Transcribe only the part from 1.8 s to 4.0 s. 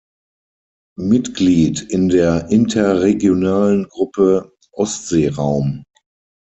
in der Interregionalen